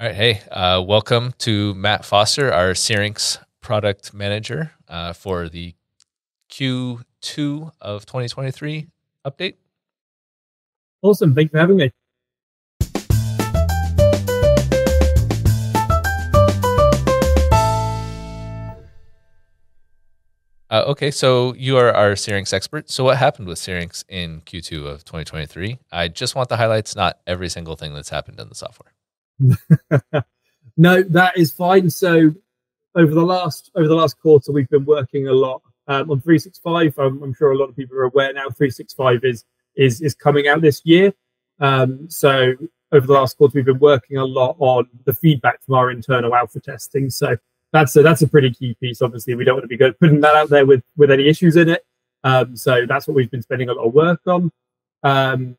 [0.00, 0.14] All right.
[0.14, 5.74] Hey, uh, welcome to Matt Foster, our Syrinx product manager uh, for the
[6.52, 8.86] Q2 of 2023
[9.26, 9.54] update.
[11.02, 11.34] Awesome.
[11.34, 11.90] Thanks for having me.
[20.70, 22.88] Uh, okay, so you are our Syrinx expert.
[22.88, 25.80] So, what happened with Syrinx in Q2 of 2023?
[25.90, 28.92] I just want the highlights, not every single thing that's happened in the software.
[30.76, 31.90] no, that is fine.
[31.90, 32.34] So
[32.94, 36.98] over the last over the last quarter, we've been working a lot um, on 365.
[36.98, 38.48] I'm, I'm, sure a lot of people are aware now.
[38.50, 39.44] 365 is
[39.76, 41.12] is is coming out this year.
[41.60, 42.54] Um, so
[42.92, 46.34] over the last quarter, we've been working a lot on the feedback from our internal
[46.34, 47.10] alpha testing.
[47.10, 47.36] So
[47.72, 49.02] that's a that's a pretty key piece.
[49.02, 51.56] Obviously, we don't want to be good, putting that out there with with any issues
[51.56, 51.84] in it.
[52.24, 54.50] Um, so that's what we've been spending a lot of work on.
[55.02, 55.56] Um,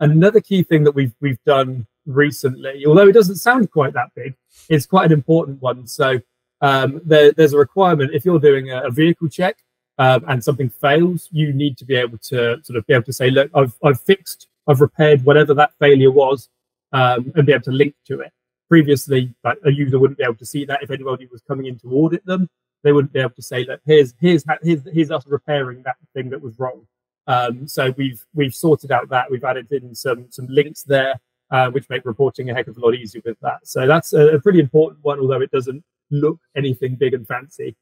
[0.00, 4.34] another key thing that we've we've done recently, although it doesn't sound quite that big,
[4.68, 5.86] it's quite an important one.
[5.86, 6.20] So
[6.60, 9.56] um, there, there's a requirement if you're doing a, a vehicle check
[9.98, 13.12] um, and something fails, you need to be able to sort of be able to
[13.12, 16.48] say, look, I've, I've fixed, I've repaired whatever that failure was,
[16.92, 18.32] um, and be able to link to it.
[18.68, 21.78] Previously, like, a user wouldn't be able to see that if anybody was coming in
[21.80, 22.48] to audit them.
[22.82, 26.30] They wouldn't be able to say, look, here's here's here's, here's us repairing that thing
[26.30, 26.86] that was wrong.
[27.26, 31.20] Um, so we've we've sorted out that we've added in some some links there
[31.52, 33.60] uh, which make reporting a heck of a lot easier with that.
[33.64, 37.76] So that's a, a pretty important one, although it doesn't look anything big and fancy.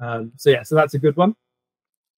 [0.00, 1.36] Um, so yeah, so that's a good one.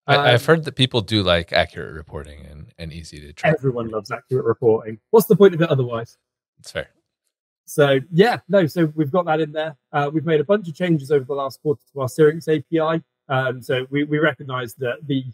[0.06, 3.55] I, have um, heard that people do like accurate reporting and, and easy to track.
[3.59, 4.98] Everyone loves accurate reporting.
[5.11, 6.19] What's the point of it otherwise?
[6.61, 6.89] It's fair.
[7.64, 9.77] So yeah, no, so we've got that in there.
[9.92, 13.03] Uh, we've made a bunch of changes over the last quarter to our Syrinx API.
[13.28, 15.25] Um, so we, we recognize that the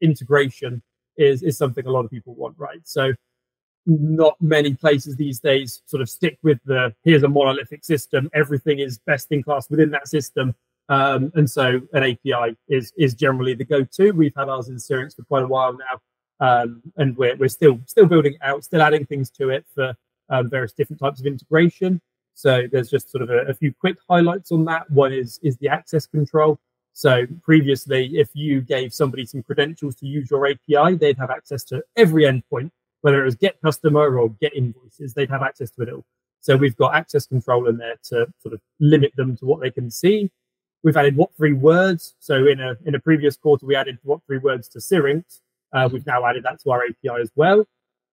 [0.00, 0.82] integration
[1.16, 2.80] is, is something a lot of people want, right?
[2.84, 3.12] So
[3.88, 8.78] not many places these days sort of stick with the here's a monolithic system, everything
[8.78, 10.54] is best in class within that system.
[10.90, 14.12] Um, and so an API is is generally the go-to.
[14.12, 17.80] We've had ours in Syrinx for quite a while now, um, and we're we're still
[17.86, 19.94] still building it out, still adding things to it for
[20.28, 22.00] um, various different types of integration.
[22.34, 24.88] So there's just sort of a, a, few quick highlights on that.
[24.90, 26.58] One is is the access control.
[26.92, 31.64] So previously, if you gave somebody some credentials to use your API, they'd have access
[31.64, 32.70] to every endpoint
[33.02, 36.04] whether it was get customer or get invoices, they'd have access to it all.
[36.40, 39.70] So we've got access control in there to sort of limit them to what they
[39.70, 40.30] can see.
[40.82, 42.14] We've added what three words.
[42.20, 45.40] So in a in a previous quarter, we added what three words to Syrinx.
[45.72, 47.66] Uh, we've now added that to our API as well.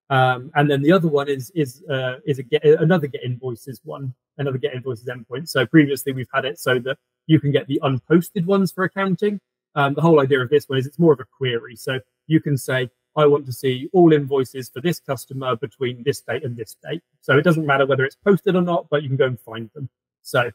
[0.09, 4.13] Um, and then the other one is is uh, is get another get invoices one,
[4.37, 5.47] another get invoices endpoint.
[5.47, 6.97] So previously we've had it so that
[7.27, 9.39] you can get the unposted ones for accounting.
[9.75, 11.75] Um, the whole idea of this one is it's more of a query.
[11.75, 16.21] So you can say, I want to see all invoices for this customer between this
[16.21, 17.01] date and this date.
[17.21, 19.69] So it doesn't matter whether it's posted or not, but you can go and find
[19.73, 19.89] them.
[20.21, 20.51] So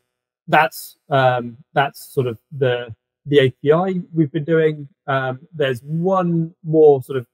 [0.49, 2.95] that's um, that's sort of the
[3.27, 4.89] the API we've been doing.
[5.07, 7.27] Um, there's one more sort of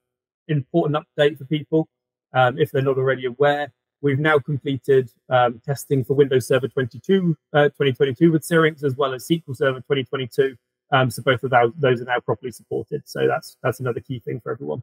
[0.48, 1.88] important update for people
[2.32, 3.72] um, if they're not already aware.
[4.03, 9.15] We've now completed um, testing for Windows Server 22, uh, 2022 with Syrinx as well
[9.15, 10.56] as SQL Server 2022.
[10.92, 13.03] Um, so both of those are now properly supported.
[13.06, 14.82] So that's that's another key thing for everyone.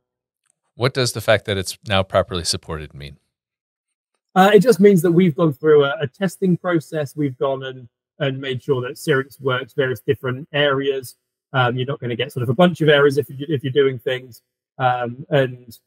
[0.75, 3.17] What does the fact that it's now properly supported mean?
[4.35, 7.15] Uh, it just means that we've gone through a, a, testing process.
[7.15, 11.15] We've gone and, and made sure that Syrinx works various different areas.
[11.53, 13.63] Um, you're not going to get sort of a bunch of errors if, you, if
[13.63, 14.41] you're doing things.
[14.79, 15.77] Um, and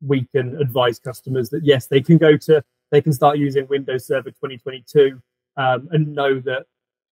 [0.00, 4.06] we can advise customers that yes, they can go to, they can start using Windows
[4.06, 5.20] Server 2022
[5.58, 6.64] um, and know that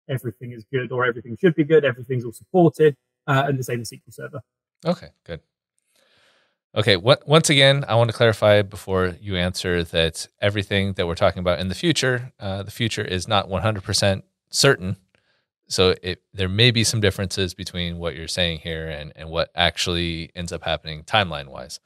[0.08, 2.96] everything is good or everything should be good, everything's all supported,
[3.26, 4.40] uh, and the same as SQL Server.
[4.86, 5.40] Okay, good.
[6.74, 11.16] Okay, what, once again, I want to clarify before you answer that everything that we're
[11.16, 14.96] talking about in the future, uh, the future is not 100% certain.
[15.66, 19.50] So it, there may be some differences between what you're saying here and, and what
[19.56, 21.80] actually ends up happening timeline wise.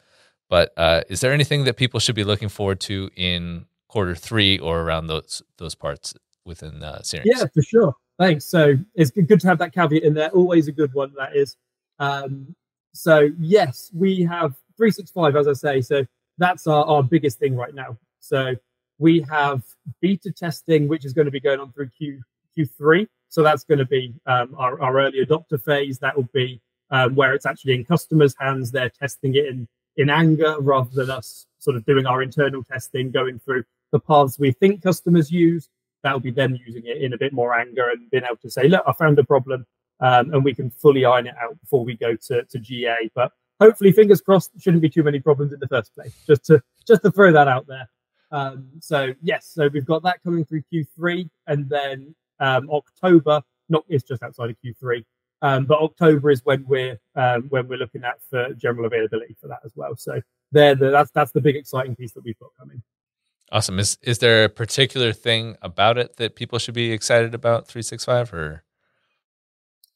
[0.51, 4.59] But uh, is there anything that people should be looking forward to in quarter three
[4.59, 6.15] or around those those parts
[6.45, 7.31] within uh, Syrinx?
[7.35, 7.95] Yeah, for sure.
[8.19, 8.45] Thanks.
[8.45, 10.29] So it's good to have that caveat in there.
[10.31, 11.13] Always a good one.
[11.17, 11.57] That is.
[11.99, 12.55] Um,
[12.93, 15.81] so yes, we have 365, as I say.
[15.81, 16.07] So
[16.39, 17.99] that's our, our biggest thing right now.
[18.21, 18.55] So
[18.99, 19.63] we have
[20.01, 22.23] beta testing, which is going to be going on through Q,
[22.57, 23.07] Q3.
[23.29, 25.99] So that's going to be um, our, our early adopter phase.
[25.99, 26.61] That will be
[26.91, 28.71] um, where it's actually in customers' hands.
[28.71, 29.67] They're testing it in,
[29.97, 34.39] in anger rather than us sort of doing our internal testing, going through the paths
[34.39, 35.69] we think customers use.
[36.03, 38.69] That'll be them using it in a bit more anger and being able to say,
[38.69, 39.67] look, I found a problem.
[40.01, 43.11] Um, and we can fully iron it out before we go to, to GA.
[43.15, 46.15] But hopefully, fingers crossed, shouldn't be too many problems in the first place.
[46.27, 47.89] Just to just to throw that out there.
[48.31, 53.43] Um, so yes, so we've got that coming through Q3, and then um, October.
[53.69, 55.05] Not it's just outside of Q3,
[55.41, 59.49] um, but October is when we're um, when we're looking at for general availability for
[59.49, 59.97] that as well.
[59.97, 60.21] So
[60.53, 62.83] there, the, that's that's the big exciting piece that we've got coming.
[63.53, 63.79] Awesome.
[63.79, 68.35] Is is there a particular thing about it that people should be excited about 365
[68.35, 68.65] or?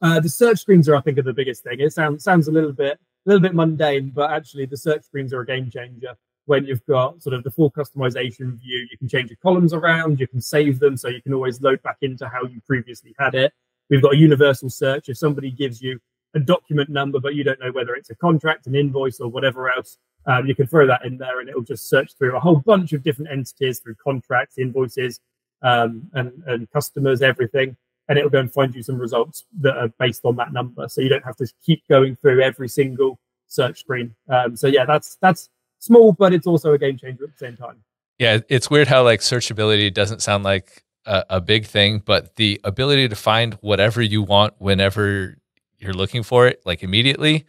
[0.01, 1.81] Uh, the search screens are, I think, are the biggest thing.
[1.81, 5.41] It sounds sounds a little bit little bit mundane, but actually the search screens are
[5.41, 6.17] a game changer.
[6.47, 10.19] When you've got sort of the full customization view, you can change your columns around,
[10.19, 13.35] you can save them, so you can always load back into how you previously had
[13.35, 13.53] it.
[13.91, 15.09] We've got a universal search.
[15.09, 16.01] If somebody gives you
[16.35, 19.71] a document number, but you don't know whether it's a contract, an invoice, or whatever
[19.71, 22.61] else, um, you can throw that in there and it'll just search through a whole
[22.61, 25.21] bunch of different entities through contracts, invoices,
[25.63, 27.77] um, and, and customers, everything.
[28.09, 30.89] And it'll go and find you some results that are based on that number.
[30.89, 33.19] So you don't have to keep going through every single
[33.49, 34.15] search screen.
[34.29, 37.57] Um, so yeah, that's that's small, but it's also a game changer at the same
[37.57, 37.83] time.
[38.19, 42.61] Yeah, it's weird how like searchability doesn't sound like a, a big thing, but the
[42.65, 45.37] ability to find whatever you want whenever
[45.79, 47.47] you're looking for it, like immediately,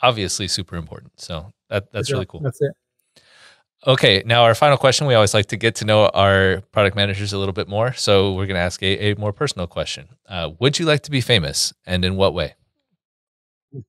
[0.00, 1.20] obviously super important.
[1.20, 2.40] So that that's really cool.
[2.40, 2.72] That's it.
[3.86, 5.06] Okay, now our final question.
[5.06, 7.92] We always like to get to know our product managers a little bit more.
[7.92, 10.08] So we're going to ask a, a more personal question.
[10.28, 12.54] Uh, would you like to be famous, and in what way?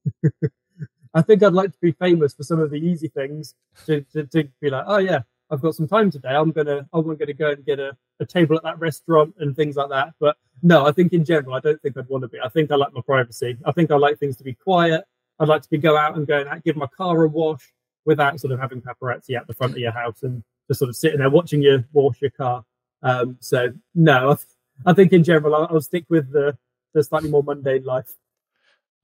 [1.14, 3.56] I think I'd like to be famous for some of the easy things.
[3.86, 6.30] To, to, to be like, oh yeah, I've got some time today.
[6.30, 9.78] I'm gonna I'm gonna go and get a, a table at that restaurant and things
[9.78, 10.14] like that.
[10.20, 12.40] But no, I think in general, I don't think I'd want to be.
[12.44, 13.58] I think I like my privacy.
[13.66, 15.06] I think I like things to be quiet.
[15.40, 17.74] I'd like to be go out and go and give my car a wash
[18.08, 20.96] without sort of having paparazzi at the front of your house and just sort of
[20.96, 22.64] sitting there watching you wash your car.
[23.04, 24.48] Um, so no, I, th-
[24.88, 26.58] I, think in general I'll, I'll stick with the
[26.94, 28.16] the slightly more mundane life.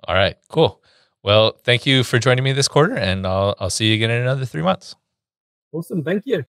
[0.08, 0.82] All right, cool.
[1.22, 4.22] Well, thank you for joining me this quarter, and I'll I'll see you again in
[4.22, 4.96] another three months.
[5.72, 6.46] Awesome, thank you.